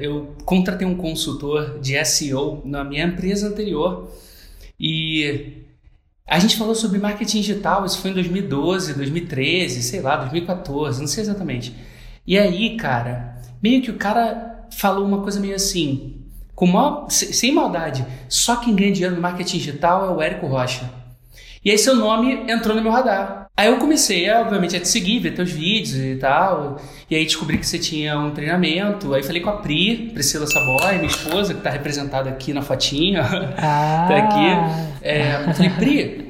Eu 0.00 0.32
contratei 0.44 0.86
um 0.86 0.96
consultor 0.96 1.80
de 1.80 2.04
SEO 2.04 2.62
na 2.64 2.84
minha 2.84 3.04
empresa 3.04 3.48
anterior 3.48 4.08
e 4.78 5.64
a 6.24 6.38
gente 6.38 6.56
falou 6.56 6.72
sobre 6.72 7.00
marketing 7.00 7.40
digital, 7.40 7.84
isso 7.84 7.98
foi 8.00 8.12
em 8.12 8.14
2012, 8.14 8.94
2013, 8.94 9.82
sei 9.82 10.00
lá, 10.00 10.18
2014, 10.18 11.00
não 11.00 11.08
sei 11.08 11.24
exatamente. 11.24 11.74
E 12.24 12.38
aí, 12.38 12.76
cara, 12.76 13.42
meio 13.60 13.82
que 13.82 13.90
o 13.90 13.96
cara 13.96 14.68
falou 14.70 15.04
uma 15.04 15.20
coisa 15.20 15.40
meio 15.40 15.56
assim, 15.56 16.22
com 16.54 16.68
maior, 16.68 17.10
sem 17.10 17.52
maldade, 17.52 18.06
só 18.28 18.54
quem 18.54 18.76
ganha 18.76 18.92
dinheiro 18.92 19.16
no 19.16 19.20
marketing 19.20 19.58
digital 19.58 20.06
é 20.06 20.10
o 20.10 20.22
Érico 20.22 20.46
Rocha. 20.46 20.88
E 21.64 21.70
aí 21.70 21.78
seu 21.78 21.94
nome 21.94 22.44
entrou 22.50 22.74
no 22.76 22.82
meu 22.82 22.92
radar. 22.92 23.48
Aí 23.56 23.66
eu 23.66 23.78
comecei, 23.78 24.30
obviamente, 24.30 24.76
a 24.76 24.80
te 24.80 24.86
seguir, 24.86 25.18
ver 25.18 25.34
teus 25.34 25.50
vídeos 25.50 25.96
e 25.96 26.16
tal. 26.16 26.80
E 27.10 27.16
aí 27.16 27.24
descobri 27.24 27.58
que 27.58 27.66
você 27.66 27.78
tinha 27.78 28.16
um 28.16 28.30
treinamento. 28.30 29.12
Aí 29.12 29.22
falei 29.22 29.42
com 29.42 29.50
a 29.50 29.56
Pri, 29.56 30.10
Priscila 30.14 30.46
Saboy, 30.46 30.94
minha 30.94 31.06
esposa, 31.06 31.52
que 31.52 31.60
está 31.60 31.70
representada 31.70 32.30
aqui 32.30 32.52
na 32.52 32.62
fotinha. 32.62 33.22
Ah. 33.56 34.06
tá 34.08 34.16
aqui. 34.16 35.02
É, 35.02 35.44
eu 35.48 35.54
falei, 35.54 35.70
Pri, 35.70 36.28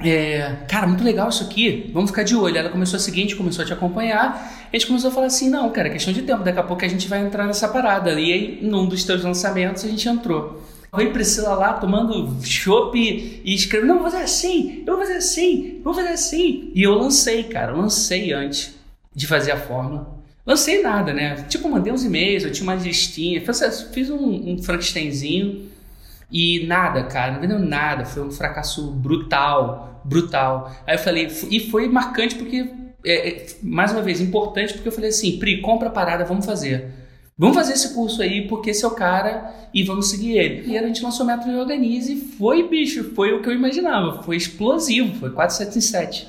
é, 0.00 0.64
cara, 0.68 0.86
muito 0.86 1.02
legal 1.02 1.28
isso 1.28 1.42
aqui. 1.42 1.90
Vamos 1.92 2.10
ficar 2.10 2.22
de 2.22 2.36
olho. 2.36 2.56
Ela 2.56 2.68
começou 2.68 2.98
a 2.98 3.02
gente 3.02 3.34
começou 3.34 3.62
a 3.62 3.66
te 3.66 3.72
acompanhar. 3.72 4.68
A 4.72 4.76
gente 4.76 4.86
começou 4.86 5.10
a 5.10 5.12
falar 5.12 5.26
assim: 5.26 5.48
não, 5.48 5.70
cara, 5.70 5.88
é 5.88 5.90
questão 5.90 6.12
de 6.12 6.22
tempo. 6.22 6.42
Daqui 6.42 6.58
a 6.58 6.62
pouco 6.62 6.84
a 6.84 6.88
gente 6.88 7.08
vai 7.08 7.20
entrar 7.20 7.46
nessa 7.46 7.68
parada. 7.68 8.12
E 8.12 8.32
aí, 8.32 8.58
num 8.62 8.86
dos 8.86 9.04
teus 9.04 9.22
lançamentos, 9.22 9.84
a 9.84 9.88
gente 9.88 10.08
entrou. 10.08 10.62
Oi 10.96 11.12
Priscila 11.12 11.54
lá 11.54 11.74
tomando 11.74 12.42
chopp 12.42 12.98
e 12.98 13.54
escrevendo, 13.54 13.88
não, 13.88 14.00
vou 14.00 14.10
fazer 14.10 14.24
assim, 14.24 14.82
eu 14.86 14.96
vou 14.96 15.04
fazer 15.04 15.18
assim, 15.18 15.80
vou 15.84 15.92
fazer 15.92 16.08
assim. 16.08 16.70
E 16.74 16.82
eu 16.82 16.94
lancei, 16.94 17.42
cara, 17.44 17.72
lancei 17.72 18.32
antes 18.32 18.74
de 19.14 19.26
fazer 19.26 19.52
a 19.52 19.58
fórmula. 19.58 20.16
Lancei 20.46 20.80
nada, 20.80 21.12
né? 21.12 21.44
Tipo, 21.48 21.68
mandei 21.68 21.92
uns 21.92 22.02
e-mails, 22.02 22.44
eu 22.44 22.52
tinha 22.52 22.62
uma 22.62 22.74
listinha, 22.74 23.42
fiz 23.92 24.08
um, 24.08 24.52
um 24.52 24.62
Frankensteinzinho 24.62 25.68
e 26.30 26.66
nada, 26.66 27.04
cara, 27.04 27.32
não 27.32 27.40
vendeu 27.40 27.58
nada, 27.58 28.04
foi 28.04 28.22
um 28.22 28.30
fracasso 28.30 28.90
brutal, 28.90 30.00
brutal. 30.04 30.74
Aí 30.86 30.94
eu 30.94 30.98
falei, 30.98 31.26
e 31.50 31.60
foi 31.68 31.88
marcante 31.88 32.36
porque, 32.36 32.70
é, 33.04 33.28
é, 33.28 33.46
mais 33.62 33.92
uma 33.92 34.02
vez, 34.02 34.20
importante 34.20 34.72
porque 34.72 34.88
eu 34.88 34.92
falei 34.92 35.10
assim, 35.10 35.38
Pri, 35.38 35.60
compra 35.60 35.88
a 35.88 35.92
parada, 35.92 36.24
vamos 36.24 36.46
fazer. 36.46 37.05
Vamos 37.38 37.54
fazer 37.54 37.74
esse 37.74 37.92
curso 37.92 38.22
aí, 38.22 38.48
porque 38.48 38.70
esse 38.70 38.82
é 38.82 38.88
o 38.88 38.92
cara 38.92 39.52
e 39.74 39.82
vamos 39.82 40.08
seguir 40.08 40.38
ele. 40.38 40.70
E 40.70 40.78
a 40.78 40.86
gente 40.86 41.02
lançou 41.02 41.24
o 41.24 41.26
método 41.26 41.50
de 41.50 41.58
Organize 41.58 42.12
e 42.14 42.16
foi, 42.16 42.66
bicho, 42.66 43.12
foi 43.14 43.34
o 43.34 43.42
que 43.42 43.48
eu 43.48 43.52
imaginava. 43.52 44.22
Foi 44.22 44.36
explosivo, 44.36 45.18
foi 45.18 45.30
quase 45.30 45.58
7 45.58 45.76
em 45.76 45.80
7. 45.82 46.28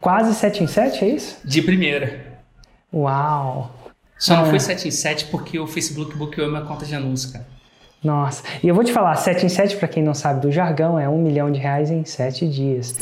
Quase 0.00 0.34
7 0.34 0.62
em 0.62 0.66
7, 0.68 1.04
é 1.04 1.08
isso? 1.08 1.38
De 1.44 1.60
primeira. 1.60 2.38
Uau! 2.94 3.74
Só 4.16 4.36
não 4.36 4.46
é. 4.46 4.50
foi 4.50 4.60
7 4.60 4.86
em 4.86 4.92
7 4.92 5.26
porque 5.26 5.58
o 5.58 5.66
Facebook 5.66 6.16
bloqueou 6.16 6.48
minha 6.48 6.62
conta 6.62 6.86
de 6.86 6.94
anúncio, 6.94 7.32
cara. 7.32 7.46
Nossa, 8.02 8.44
e 8.62 8.68
eu 8.68 8.74
vou 8.74 8.84
te 8.84 8.92
falar, 8.92 9.16
7 9.16 9.44
em 9.44 9.48
7, 9.48 9.76
para 9.76 9.88
quem 9.88 10.02
não 10.02 10.14
sabe 10.14 10.40
do 10.40 10.52
jargão, 10.52 10.98
é 10.98 11.08
um 11.08 11.18
milhão 11.18 11.50
de 11.50 11.58
reais 11.58 11.90
em 11.90 12.04
7 12.04 12.48
dias. 12.48 12.96